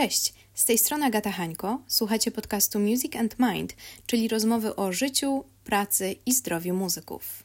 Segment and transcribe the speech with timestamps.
[0.00, 1.80] Cześć, z tej strony Agata Hańko.
[1.86, 3.74] Słuchacie podcastu Music and Mind,
[4.06, 7.44] czyli rozmowy o życiu, pracy i zdrowiu muzyków.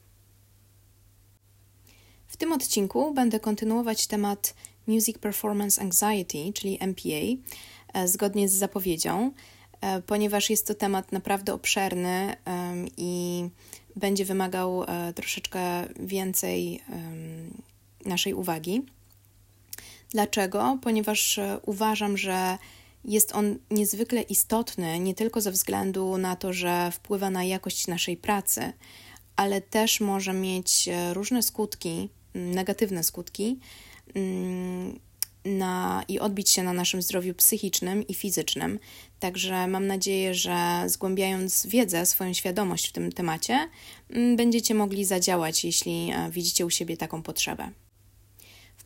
[2.28, 4.55] W tym odcinku będę kontynuować temat
[4.88, 7.52] Music Performance Anxiety, czyli MPA,
[7.94, 9.31] e, zgodnie z zapowiedzią,
[9.81, 12.35] e, ponieważ jest to temat naprawdę obszerny
[12.97, 13.44] i
[13.96, 15.62] będzie wymagał e, troszeczkę
[15.99, 16.81] więcej
[18.05, 18.81] naszej uwagi.
[20.09, 20.80] Dlaczego?
[20.81, 22.58] Ponieważ e, uważam, że
[23.05, 28.18] jest on niezwykle istotny nie tylko ze względu na to, że wpływa na jakość naszej
[28.18, 28.73] pracy,
[29.36, 33.59] ale też może mieć e, różne skutki, negatywne skutki
[35.45, 38.80] na, i odbić się na naszym zdrowiu psychicznym i fizycznym.
[39.20, 43.70] Także mam nadzieję, że zgłębiając wiedzę, swoją świadomość w tym temacie,
[44.36, 47.72] będziecie mogli zadziałać, jeśli e, widzicie u siebie taką potrzebę.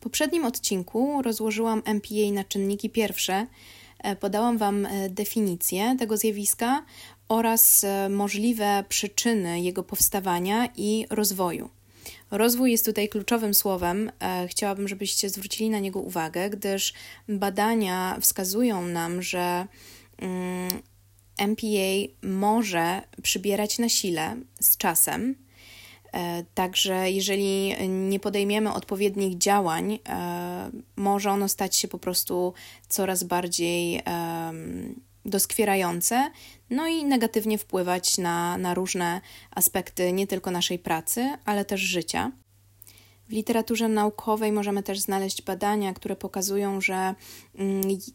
[0.00, 3.46] W poprzednim odcinku rozłożyłam MPA na czynniki pierwsze,
[3.98, 6.84] e, podałam Wam e, definicję tego zjawiska
[7.28, 11.70] oraz e, możliwe przyczyny jego powstawania i rozwoju.
[12.30, 14.12] Rozwój jest tutaj kluczowym słowem.
[14.48, 16.94] Chciałabym, żebyście zwrócili na niego uwagę, gdyż
[17.28, 19.66] badania wskazują nam, że
[21.38, 21.66] MPA
[22.22, 25.34] mm, może przybierać na sile z czasem
[26.54, 32.54] także jeżeli nie podejmiemy odpowiednich działań, e, może ono stać się po prostu
[32.88, 34.02] coraz bardziej
[35.24, 36.30] doskwierające,
[36.70, 42.32] no i negatywnie wpływać na, na różne aspekty nie tylko naszej pracy, ale też życia.
[43.28, 47.14] W literaturze naukowej możemy też znaleźć badania, które pokazują, że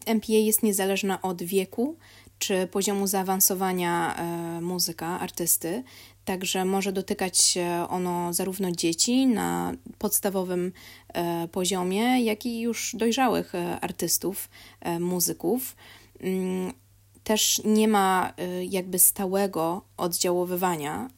[0.06, 1.98] MPA mm, jest niezależna od wieku
[2.40, 5.84] czy poziomu zaawansowania e, muzyka, artysty.
[6.26, 7.58] Także może dotykać
[7.90, 10.72] ono zarówno dzieci na podstawowym
[11.14, 14.50] e, poziomie, jak i już dojrzałych e, artystów,
[14.82, 15.76] e, muzyków.
[16.20, 16.74] Mm,
[17.24, 18.34] też nie ma
[18.70, 21.10] jakby stałego oddziaływania.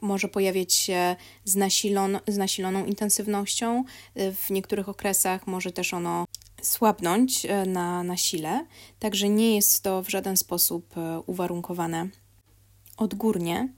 [0.00, 3.84] Może pojawiać się z, nasilon, z nasiloną intensywnością.
[4.16, 6.24] W niektórych okresach może też ono
[6.62, 8.66] słabnąć na, na sile,
[8.98, 10.94] także nie jest to w żaden sposób
[11.26, 12.08] uwarunkowane
[12.96, 13.68] odgórnie.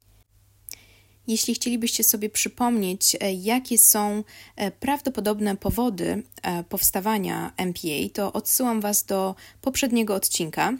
[1.26, 4.24] Jeśli chcielibyście sobie przypomnieć, e, jakie są
[4.56, 10.72] e, prawdopodobne powody e, powstawania MPA, to odsyłam Was do poprzedniego odcinka.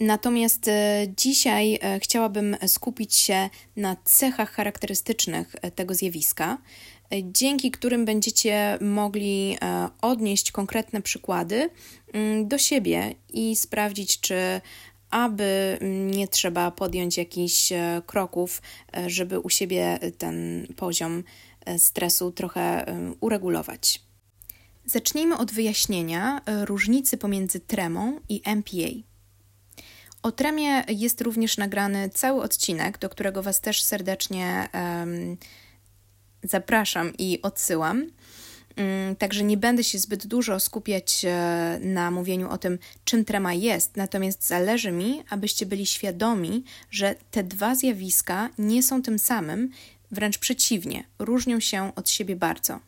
[0.00, 0.70] Natomiast
[1.16, 6.58] dzisiaj chciałabym skupić się na cechach charakterystycznych tego zjawiska,
[7.22, 9.58] dzięki którym będziecie mogli
[10.02, 11.70] odnieść konkretne przykłady
[12.12, 14.60] mm, do siebie i sprawdzić, czy
[15.10, 15.78] aby
[16.10, 18.62] nie trzeba podjąć jakichś e, kroków,
[18.96, 21.24] e, żeby u siebie ten poziom
[21.64, 22.86] e, stresu trochę
[23.20, 24.02] uregulować.
[24.84, 28.88] Zacznijmy od wyjaśnienia różnicy pomiędzy tremą i MPA.
[30.22, 35.36] O tremie jest również nagrany cały odcinek, do którego Was też serdecznie um,
[36.42, 38.10] zapraszam i odsyłam.
[38.78, 43.54] Mm, także nie będę się zbyt dużo skupiać e, na mówieniu o tym, czym trema
[43.54, 49.70] jest, natomiast zależy mi, abyście byli świadomi, że te dwa zjawiska nie są tym samym,
[50.10, 52.80] wręcz przeciwnie, różnią się od siebie bardzo.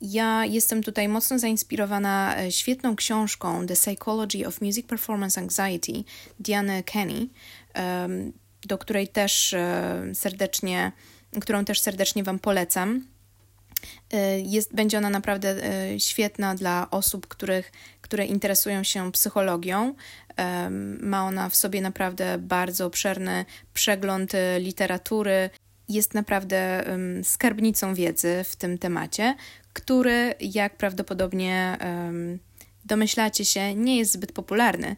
[0.00, 6.04] Ja jestem tutaj mocno zainspirowana e, świetną książką The Psychology of Music Performance Anxiety
[6.40, 7.26] Diany Kenny,
[8.64, 10.92] do której też e, serdecznie,
[11.40, 13.13] którą też serdecznie Wam polecam.
[14.14, 15.56] Y, jest, będzie ona naprawdę
[15.94, 19.94] y, świetna dla osób, których, które interesują się psychologią.
[21.00, 23.44] Ma ona w sobie naprawdę bardzo obszerny
[23.74, 25.50] przegląd y, literatury.
[25.88, 26.84] Jest naprawdę
[27.22, 29.34] skarbnicą wiedzy w tym temacie,
[29.72, 31.78] który, jak prawdopodobnie
[32.84, 34.96] domyślacie się, nie jest zbyt popularny.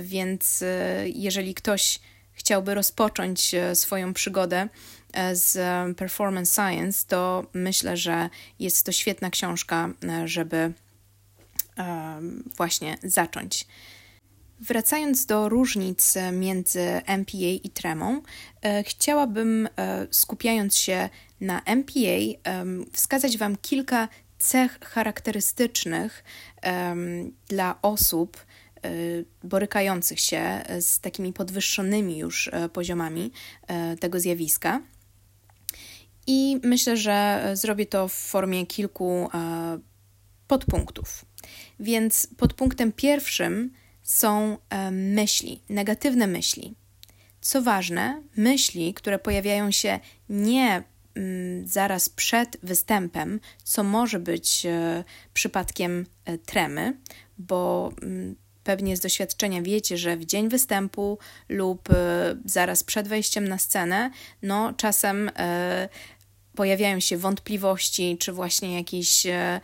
[0.00, 0.64] Więc
[1.14, 2.00] jeżeli ktoś
[2.44, 4.68] chciałby rozpocząć swoją przygodę
[5.32, 5.56] z
[5.96, 10.72] Performance Science, to myślę, że jest to świetna książka, e, żeby
[12.56, 13.66] właśnie zacząć.
[14.60, 18.22] Wracając do różnic między MPA i tremą,
[18.62, 21.08] e, chciałabym, e, skupiając się
[21.40, 22.50] na MPA,
[22.92, 24.08] wskazać Wam kilka
[24.38, 26.24] cech charakterystycznych
[27.48, 28.44] dla osób
[29.42, 33.32] borykających się z takimi podwyższonymi już poziomami
[34.00, 34.80] tego zjawiska.
[36.26, 39.78] I myślę, że zrobię to w formie kilku e,
[40.48, 41.24] podpunktów.
[41.80, 43.72] Więc podpunktem pierwszym
[44.02, 46.74] są e, myśli, negatywne myśli.
[47.40, 50.82] Co ważne, myśli, które pojawiają się nie
[51.14, 55.04] mm, zaraz przed występem, co może być e,
[55.34, 56.06] przypadkiem
[56.46, 56.96] tremy,
[57.38, 61.18] bo mm, pewnie z doświadczenia wiecie, że w dzień występu
[61.48, 61.94] lub y,
[62.44, 64.10] zaraz przed wejściem na scenę,
[64.42, 65.32] no czasem y,
[66.54, 69.60] pojawiają się wątpliwości, czy właśnie jakieś y,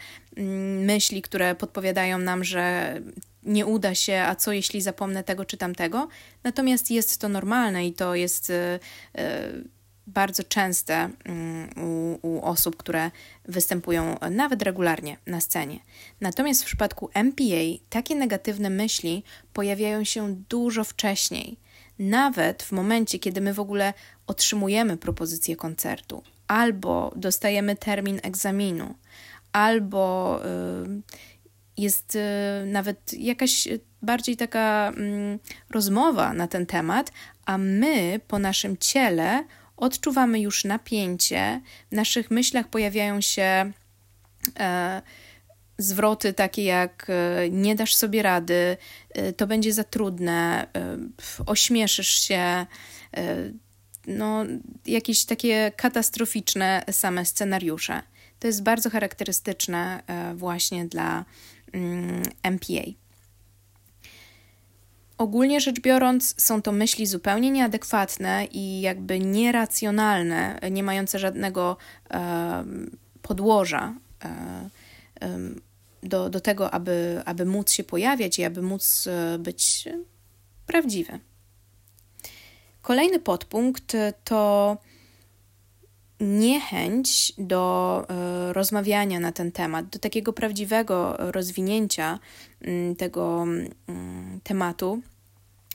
[0.80, 2.94] myśli, które podpowiadają nam, że
[3.42, 6.08] nie uda się, a co jeśli zapomnę tego czy tamtego.
[6.44, 8.52] Natomiast jest to normalne i to jest
[10.14, 13.10] bardzo częste mm, u, u, osób, które
[13.44, 15.80] występują nawet regularnie na scenie.
[16.20, 21.56] Natomiast w przypadku MPA takie negatywne myśli pojawiają się dużo wcześniej,
[21.98, 23.94] nawet w momencie, kiedy my w ogóle
[24.26, 28.94] otrzymujemy propozycję koncertu, albo dostajemy termin egzaminu,
[29.52, 31.02] albo y,
[31.76, 32.20] jest y,
[32.66, 33.68] nawet jakaś
[34.02, 35.38] bardziej taka y,
[35.70, 37.12] rozmowa na ten temat,
[37.44, 39.44] a my po naszym ciele
[39.80, 41.60] odczuwamy już napięcie,
[41.92, 43.72] w naszych myślach pojawiają się
[44.60, 45.02] e,
[45.82, 48.76] zwroty takie jak e, nie dasz sobie rady,
[49.10, 50.98] e, to będzie za trudne, e,
[51.46, 52.66] ośmieszysz się,
[54.06, 54.44] no,
[54.86, 58.02] jakieś takie katastroficzne same scenariusze.
[58.38, 60.02] To jest bardzo charakterystyczne
[60.34, 61.24] właśnie dla
[61.72, 62.82] mm, MPA.
[65.20, 71.76] Ogólnie rzecz biorąc, są to myśli zupełnie nieadekwatne i jakby nieracjonalne, nie mające żadnego
[72.10, 72.64] e,
[73.22, 73.94] podłoża
[74.24, 74.68] e,
[76.02, 79.88] do, do tego, aby, aby móc się pojawiać i aby móc e, być
[80.66, 81.20] prawdziwy.
[82.82, 84.76] Kolejny podpunkt to
[86.20, 88.14] niechęć do e,
[88.52, 92.18] rozmawiania na ten temat, do takiego prawdziwego rozwinięcia
[92.60, 95.02] mm, tego mm, tematu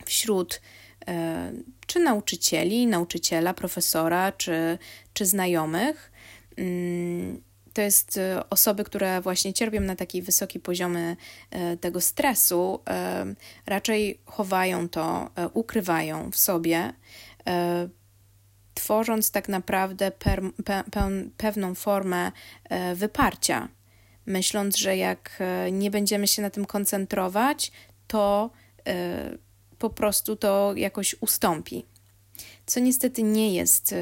[0.05, 0.61] wśród
[1.07, 1.51] e,
[1.87, 4.77] czy nauczycieli, nauczyciela, profesora, czy,
[5.13, 6.11] czy znajomych.
[6.57, 7.41] Mm,
[7.73, 11.17] to jest e, osoby, które właśnie cierpią na taki wysoki poziomy
[11.81, 12.79] tego stresu,
[13.65, 16.93] raczej chowają to, ukrywają w sobie
[18.75, 22.31] tworząc tak naprawdę per, pe, pe, pewną formę
[22.69, 23.67] e, wyparcia,
[24.25, 27.71] myśląc, że jak e, nie będziemy się na tym koncentrować,
[28.07, 28.49] to
[28.87, 29.37] e,
[29.79, 31.85] po prostu to jakoś ustąpi.
[32.65, 33.95] Co niestety nie jest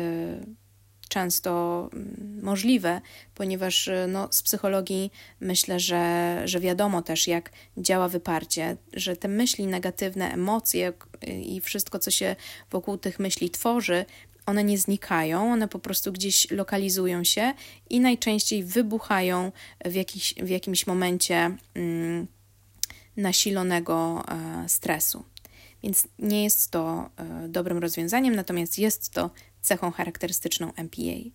[1.09, 3.01] często mm, możliwe,
[3.35, 9.67] ponieważ no, z psychologii myślę, że, że wiadomo też, jak działa wyparcie, że te myśli
[9.67, 10.93] negatywne, emocje
[11.27, 12.35] i wszystko, co się
[12.71, 14.05] wokół tych myśli tworzy,
[14.45, 17.53] one nie znikają, one po prostu gdzieś lokalizują się
[17.89, 19.51] i najczęściej wybuchają
[19.85, 22.27] w, jakiś, w jakimś momencie mm,
[23.17, 25.23] nasilonego e, stresu.
[25.83, 29.29] Więc nie jest to e, dobrym rozwiązaniem, natomiast jest to
[29.61, 31.29] cechą charakterystyczną MPA.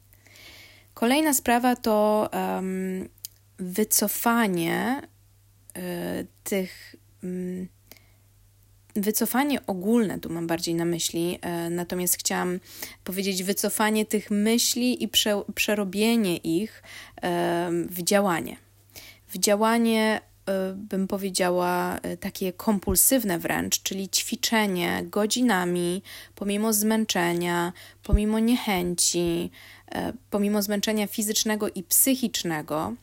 [0.94, 3.08] Kolejna sprawa to um,
[3.58, 5.02] wycofanie
[5.76, 6.96] e, tych.
[7.22, 7.77] Um,
[9.00, 12.60] wycofanie ogólne, tu mam bardziej na myśli, e, natomiast chciałam
[13.04, 16.82] powiedzieć wycofanie tych myśli i prze, przerobienie ich
[17.22, 18.56] e, w działanie.
[19.28, 26.02] W działanie e, bym powiedziała, takie kompulsywne wręcz, czyli ćwiczenie godzinami,
[26.34, 27.72] pomimo zmęczenia,
[28.02, 29.50] pomimo niechęci,
[30.30, 32.94] pomimo zmęczenia fizycznego i psychicznego,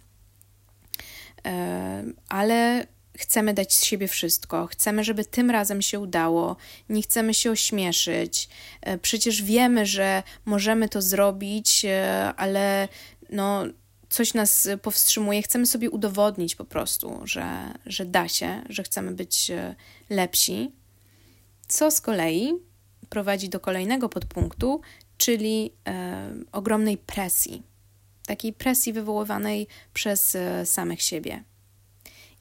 [2.29, 6.55] ale chcemy dać z siebie wszystko, chcemy, żeby tym razem się udało,
[6.89, 8.49] nie chcemy się ośmieszyć.
[8.81, 12.87] E, przecież wiemy, że możemy to zrobić, e, ale
[13.29, 13.63] no,
[14.09, 15.41] coś nas powstrzymuje.
[15.41, 19.75] Chcemy sobie udowodnić po prostu, że, że da się, że chcemy być e,
[20.09, 20.71] lepsi.
[21.67, 22.53] Co z kolei
[23.09, 24.81] prowadzi do kolejnego podpunktu,
[25.17, 27.63] czyli e, ogromnej presji.
[28.27, 31.43] Takiej presji wywoływanej przez samych siebie.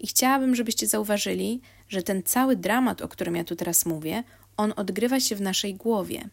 [0.00, 4.24] I chciałabym, żebyście zauważyli, że ten cały dramat, o którym ja tu teraz mówię,
[4.56, 6.28] on odgrywa się w naszej głowie.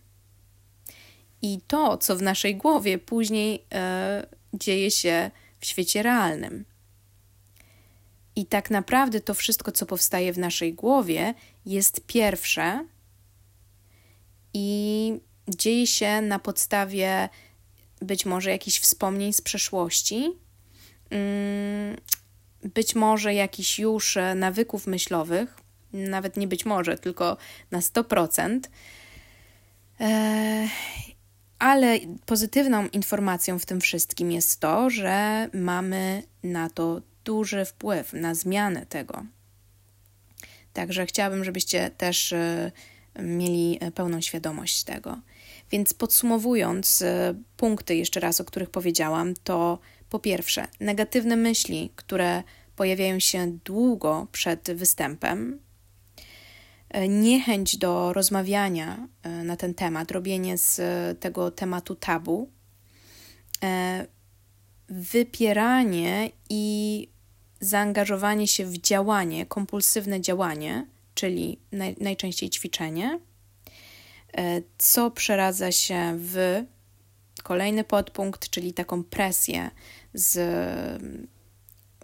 [1.42, 6.66] I to, co w naszej głowie, później e, dzieje się w świecie realnym.
[8.36, 11.34] I tak naprawdę to wszystko, co powstaje w naszej głowie,
[11.66, 12.86] jest pierwsze
[14.54, 15.14] i
[15.48, 17.30] dzieje się na podstawie
[18.02, 20.32] być może jakichś wspomnień z przeszłości,
[21.10, 21.98] mm,
[22.64, 25.58] być może jakiś już e, nawyków myślowych,
[25.94, 27.38] nawet nie być może, tylko
[27.72, 28.60] na 100%.
[30.00, 30.68] E,
[31.60, 38.36] ale pozytywną informacją w tym wszystkim jest to, że mamy na to duży wpływ, na
[38.36, 39.26] zmianę tego.
[40.74, 42.72] Także chciałabym, żebyście też e,
[43.20, 45.20] mieli pełną świadomość tego.
[45.72, 47.04] Więc podsumowując
[47.58, 49.80] punkty jeszcze raz, o których powiedziałam, to
[50.12, 52.44] po pierwsze, negatywne myśli, które
[52.76, 55.60] pojawiają się długo przed występem,
[57.10, 59.08] niechęć do rozmawiania
[59.44, 60.80] na ten temat, robienie z
[61.20, 62.50] tego tematu tabu,
[64.90, 67.08] wypieranie i
[67.60, 73.20] zaangażowanie się w działanie, kompulsywne działanie, czyli naj, najczęściej ćwiczenie,
[74.38, 76.64] e, co przeradza się w
[77.44, 79.72] kolejny podpunkt, czyli taką presję
[80.14, 80.38] z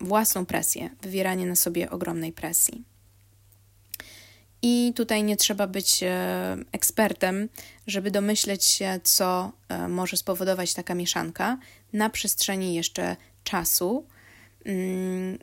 [0.02, 2.84] własną presję, wywieranie na sobie ogromnej presji.
[4.62, 7.50] I tutaj nie trzeba być e, ekspertem,
[7.88, 11.58] żeby domyśleć się, co e, może spowodować taka mieszanka
[11.94, 14.08] na przestrzeni jeszcze czasu.
[14.66, 15.38] Mm,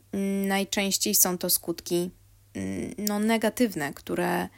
[0.48, 2.10] najczęściej są to skutki
[2.54, 4.48] mm, no, negatywne, które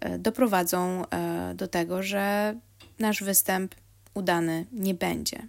[0.00, 1.04] e, doprowadzą
[1.54, 2.54] do tego, że
[2.98, 3.74] nasz występ
[4.14, 5.48] udany nie będzie.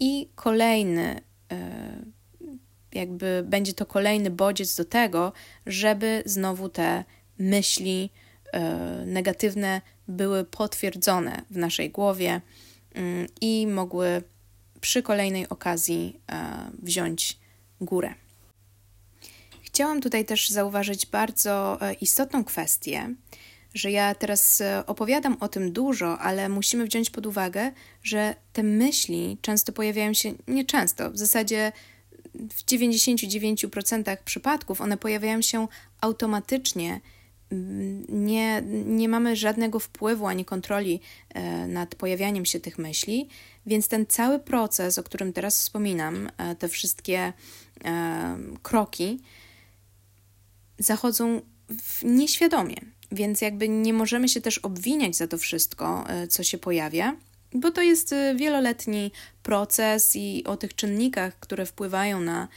[0.00, 1.20] I kolejny,
[2.92, 5.32] jakby będzie to kolejny bodziec do tego,
[5.66, 7.04] żeby znowu te
[7.38, 8.10] myśli
[8.52, 8.60] e,
[9.06, 12.40] negatywne były potwierdzone w naszej głowie
[12.94, 14.22] mm, i mogły
[14.80, 17.38] przy kolejnej okazji e, wziąć
[17.80, 18.14] górę.
[19.62, 23.14] Chciałam tutaj też zauważyć bardzo e, istotną kwestię,
[23.74, 27.72] że ja teraz opowiadam o tym dużo, ale musimy wziąć pod uwagę,
[28.02, 31.72] że te myśli często pojawiają się, nie często, w zasadzie
[32.34, 35.68] w 99% przypadków one pojawiają się
[36.00, 37.00] automatycznie.
[38.08, 43.28] Nie, nie mamy żadnego wpływu ani kontroli e, nad pojawianiem się tych myśli,
[43.66, 47.32] więc ten cały proces, o którym teraz wspominam, e, te wszystkie
[47.84, 49.20] e, kroki
[50.78, 51.40] zachodzą
[52.02, 52.76] nieświadomie,
[53.12, 57.16] więc jakby nie możemy się też obwiniać za to wszystko, co się pojawia.
[57.54, 59.12] Bo to jest wieloletni
[59.42, 62.48] proces i o tych czynnikach, które wpływają na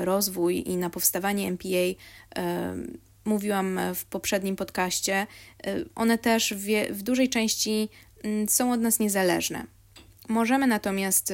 [0.00, 1.94] rozwój i na powstawanie MPA,
[3.24, 5.26] mówiłam w poprzednim podcaście,
[5.94, 6.54] one też
[6.90, 7.88] w, dużej części
[8.22, 9.66] mm, są od nas niezależne.
[10.28, 11.32] Możemy natomiast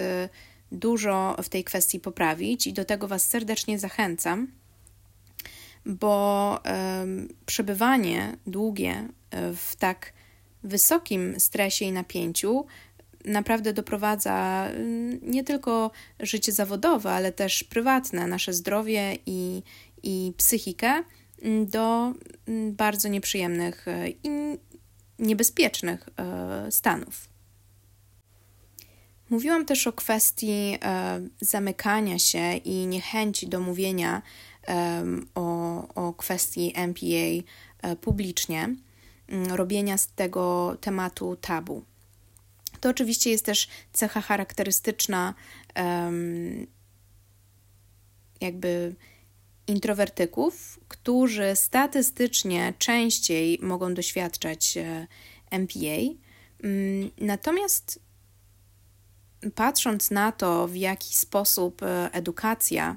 [0.73, 4.49] dużo w tej kwestii poprawić i do tego Was serdecznie zachęcam,
[5.87, 6.59] bo
[7.47, 10.13] przebywanie długie y, w tak
[10.63, 12.67] wysokim stresie i napięciu
[13.25, 14.69] naprawdę doprowadza
[15.23, 19.63] nie tylko życie zawodowe, ale też prywatne, nasze zdrowie i,
[20.03, 21.05] i psychikę
[21.67, 22.15] do
[22.49, 24.31] mm, bardzo nieprzyjemnych e, i
[25.19, 27.29] niebezpiecznych e, stanów.
[29.31, 34.23] Mówiłam też o kwestii e, zamykania się i niechęci do mówienia
[35.35, 37.43] o, o kwestii MPA
[38.00, 38.76] publicznie,
[39.29, 41.85] mm, robienia z tego tematu tabu.
[42.81, 45.35] To oczywiście jest też cecha charakterystyczna,
[48.40, 48.95] jakby
[49.67, 55.07] introwertyków, którzy statystycznie częściej mogą doświadczać e,
[55.50, 56.14] MPA.
[57.19, 58.00] Natomiast
[59.55, 62.97] patrząc na to, w jaki sposób e, edukacja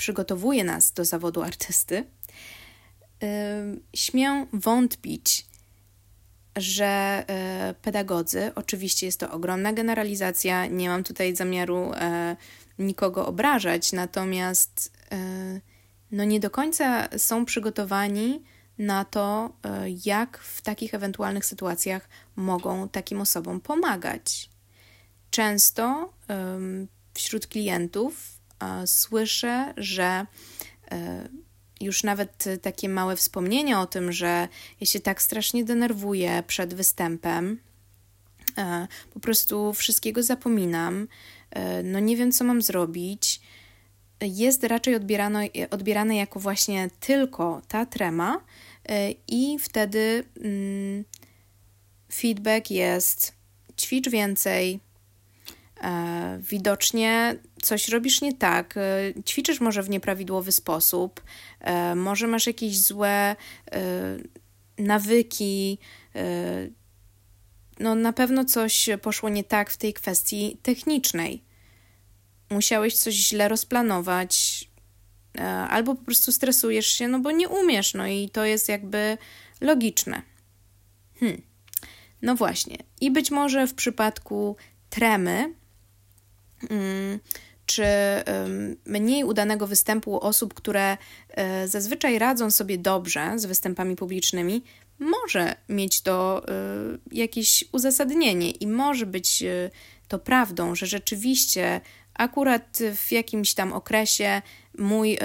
[0.00, 2.04] przygotowuje nas do zawodu artysty,
[3.22, 3.64] e,
[3.94, 5.46] śmiem wątpić,
[6.56, 7.24] że
[7.82, 11.92] pedagodzy, oczywiście jest to ogromna generalizacja, nie mam tutaj zamiaru
[12.80, 15.60] nikogo obrażać, natomiast e,
[16.12, 18.42] no nie do końca są przygotowani
[18.78, 24.50] na to, e, jak w takich ewentualnych sytuacjach mogą takim osobom pomagać.
[25.30, 26.12] Często
[27.14, 28.39] wśród klientów e,
[28.86, 30.26] słyszę, że
[31.80, 34.48] już nawet takie małe wspomnienia o tym, że
[34.80, 37.60] ja się tak strasznie denerwuję przed występem,
[39.14, 41.08] po prostu wszystkiego zapominam,
[41.50, 43.40] E, no nie wiem, co mam zrobić,
[44.20, 44.94] jest raczej
[45.70, 48.40] odbierane jako właśnie tylko ta trema,
[48.88, 51.04] e, i wtedy mm,
[52.12, 53.34] feedback jest
[53.76, 54.80] ćwicz więcej.
[55.80, 58.74] E, widocznie coś robisz nie tak,
[59.26, 61.22] ćwiczysz może w nieprawidłowy sposób,
[61.96, 63.36] może masz jakieś złe
[64.78, 65.78] nawyki,
[67.80, 71.44] no na pewno coś poszło nie tak w tej kwestii technicznej.
[72.50, 74.64] Musiałeś coś źle rozplanować,
[75.38, 79.18] e, albo po prostu stresujesz się, no bo nie umiesz, no i to jest jakby
[79.60, 80.22] logiczne.
[81.20, 81.42] Hmm.
[82.22, 82.76] No właśnie.
[83.00, 84.56] I być może w przypadku
[84.90, 85.54] tremy,
[87.66, 87.84] czy
[88.86, 90.96] mniej udanego występu osób, które
[91.28, 94.62] e, zazwyczaj radzą sobie dobrze z występami publicznymi,
[95.00, 99.70] może mieć to y, jakieś uzasadnienie i może być y,
[100.08, 101.80] to prawdą, że rzeczywiście
[102.14, 104.42] akurat w jakimś tam okresie
[104.78, 105.18] mój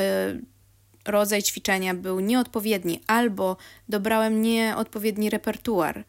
[1.05, 3.57] rodzaj ćwiczenia był nieodpowiedni albo
[3.89, 6.05] dobrałem nieodpowiedni repertuar.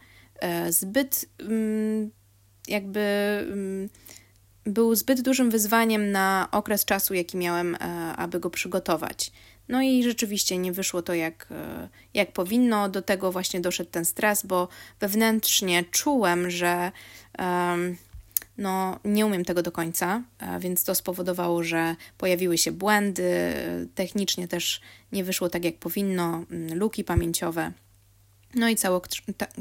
[0.71, 2.11] Zbyt mm,
[2.69, 3.01] jakby
[3.53, 3.89] mm,
[4.67, 7.79] był zbyt dużym wyzwaniem na okres czasu, jaki miałem, e,
[8.17, 9.33] aby go przygotować.
[9.69, 12.89] No i rzeczywiście nie wyszło to jak, e, jak powinno.
[12.89, 14.69] Do tego właśnie doszedł ten stres, bo
[15.01, 16.93] wewnętrznie czułem, że
[17.39, 17.97] um,
[18.59, 23.55] no, nie umiem tego do końca, e, więc to spowodowało, że pojawiły się błędy.
[23.95, 24.81] Technicznie też
[25.13, 27.73] nie wyszło tak, jak powinno, mm, luki pamięciowe.
[28.55, 28.77] No i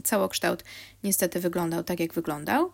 [0.03, 0.63] całokształt
[1.03, 2.71] niestety wyglądał tak, jak wyglądał.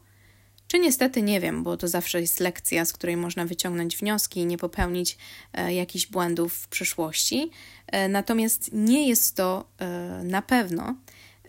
[0.71, 4.45] Czy niestety nie wiem, bo to zawsze jest lekcja, z której można wyciągnąć wnioski i
[4.45, 5.17] nie popełnić
[5.53, 7.51] e, jakichś błędów w przyszłości.
[7.87, 9.87] E, natomiast nie jest to e,
[10.23, 10.95] na pewno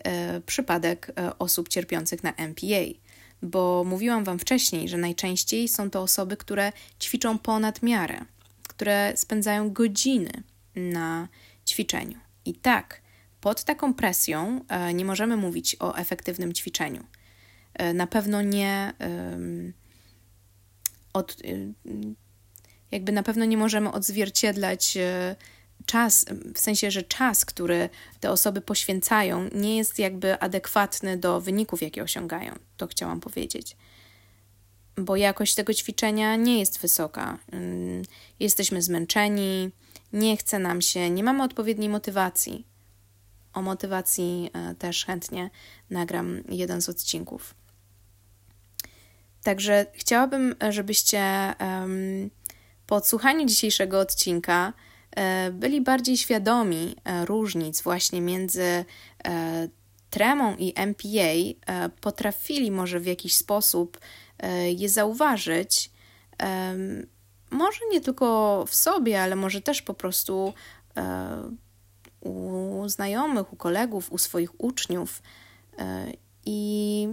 [0.03, 2.83] e, przypadek e, osób cierpiących na MPA,
[3.41, 8.25] bo mówiłam Wam wcześniej, że najczęściej są to osoby, które ćwiczą ponad miarę,
[8.67, 10.31] które spędzają godziny
[10.75, 11.27] na
[11.67, 12.17] ćwiczeniu.
[12.45, 13.01] I tak,
[13.41, 17.03] pod taką presją e, nie możemy mówić o efektywnym ćwiczeniu.
[17.73, 18.93] E, na pewno nie
[21.13, 21.73] od, y,
[22.91, 25.35] jakby na pewno nie możemy odzwierciedlać e,
[25.85, 26.25] czas,
[26.55, 27.89] w sensie, że czas, który
[28.19, 32.55] te osoby poświęcają, nie jest jakby adekwatny do wyników, jakie osiągają.
[32.77, 33.77] To chciałam powiedzieć.
[34.95, 37.37] Bo jakość tego ćwiczenia nie jest wysoka.
[38.39, 39.69] Jesteśmy zmęczeni,
[40.13, 42.67] nie chce nam się, nie mamy odpowiedniej motywacji.
[43.53, 45.49] O motywacji e, też chętnie
[45.89, 47.55] nagram jeden z odcinków.
[49.43, 51.53] Także chciałabym, żebyście
[52.87, 54.73] po odsłuchaniu dzisiejszego odcinka
[55.15, 58.85] e, byli bardziej świadomi e, różnic właśnie między
[59.25, 59.67] e,
[60.09, 63.99] tremą i MPA, potrafili może w jakiś sposób
[64.75, 65.91] je zauważyć.
[67.51, 70.53] Może nie tylko w sobie, ale może też po prostu
[72.19, 75.21] u znajomych, u kolegów, u swoich uczniów.
[76.45, 77.07] I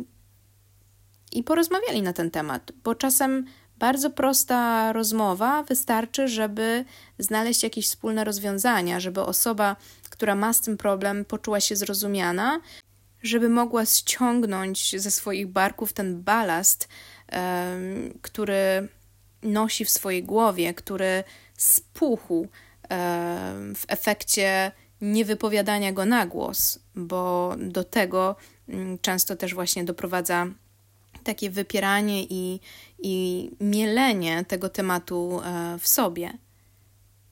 [1.33, 3.45] i porozmawiali na ten temat, bo czasem
[3.81, 6.85] bardzo prosta rozmowa wystarczy, żeby
[7.19, 9.77] znaleźć jakieś wspólne rozwiązania, żeby osoba,
[10.11, 12.61] która ma z tym problem, poczuła się zrozumiana,
[13.23, 16.89] żeby mogła ściągnąć ze swoich barków ten balast,
[17.33, 18.89] um, który
[19.43, 21.25] nosi w swojej głowie, który
[21.57, 22.49] spuchł um,
[23.75, 28.37] w efekcie niewypowiadania go na głos, bo do tego
[28.69, 30.47] um, często też właśnie doprowadza
[31.25, 32.61] takie wypieranie i,
[32.99, 36.39] i mielenie tego tematu e, w sobie.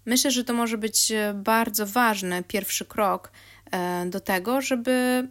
[0.07, 3.33] Myślę, że to może być e, bardzo ważny pierwszy krok
[3.71, 5.29] e, do tego, żeby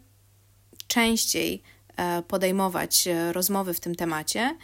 [0.88, 1.64] częściej
[2.28, 4.56] podejmować rozmowy w tym temacie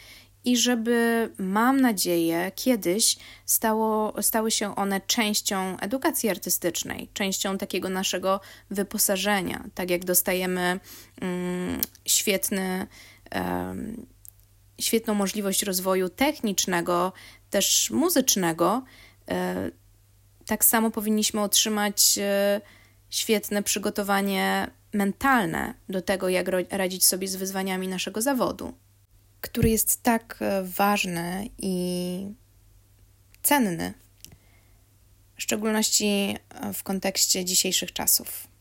[0.45, 8.39] i żeby, mam nadzieję, kiedyś stało, stały się one częścią edukacji artystycznej, częścią takiego naszego
[8.69, 9.63] wyposażenia.
[9.75, 10.79] Tak jak dostajemy
[11.21, 12.87] mm, świetny
[14.81, 17.13] świetną możliwość rozwoju technicznego,
[17.49, 18.83] też muzycznego,
[19.29, 19.71] e,
[20.45, 22.61] tak samo powinniśmy otrzymać e,
[23.09, 28.73] świetne przygotowanie mentalne do tego, jak radzić sobie z wyzwaniami naszego zawodu,
[29.41, 32.25] który jest tak e, ważny i
[33.43, 33.93] cenny,
[35.35, 36.37] w szczególności
[36.73, 38.52] w kontekście dzisiejszych czasów.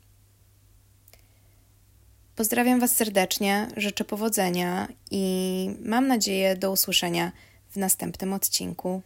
[2.37, 7.33] Pozdrawiam Was serdecznie, życzę powodzenia i mam nadzieję do usłyszenia
[7.71, 9.03] w następnym odcinku.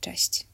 [0.00, 0.53] Cześć.